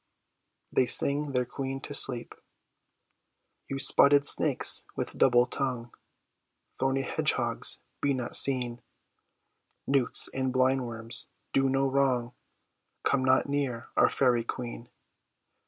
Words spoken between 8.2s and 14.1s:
seen; Newts and blind worms, do no wrong; Come not near our